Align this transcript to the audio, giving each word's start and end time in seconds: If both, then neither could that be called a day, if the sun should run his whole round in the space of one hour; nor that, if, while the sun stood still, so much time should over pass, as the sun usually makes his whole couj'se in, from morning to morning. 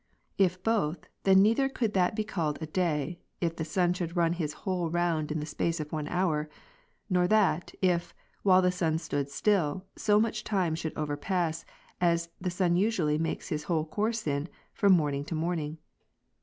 If 0.39 0.63
both, 0.63 0.97
then 1.25 1.43
neither 1.43 1.69
could 1.69 1.93
that 1.93 2.15
be 2.15 2.23
called 2.23 2.57
a 2.59 2.65
day, 2.65 3.19
if 3.39 3.55
the 3.55 3.63
sun 3.63 3.93
should 3.93 4.15
run 4.17 4.33
his 4.33 4.53
whole 4.65 4.89
round 4.89 5.31
in 5.31 5.39
the 5.39 5.45
space 5.45 5.79
of 5.79 5.91
one 5.91 6.07
hour; 6.07 6.49
nor 7.07 7.27
that, 7.27 7.75
if, 7.83 8.11
while 8.41 8.63
the 8.63 8.71
sun 8.71 8.97
stood 8.97 9.29
still, 9.29 9.85
so 9.95 10.19
much 10.19 10.43
time 10.43 10.73
should 10.73 10.97
over 10.97 11.15
pass, 11.17 11.65
as 12.01 12.29
the 12.41 12.49
sun 12.49 12.77
usually 12.77 13.19
makes 13.19 13.49
his 13.49 13.65
whole 13.65 13.85
couj'se 13.85 14.25
in, 14.25 14.49
from 14.73 14.93
morning 14.93 15.23
to 15.25 15.35
morning. 15.35 15.77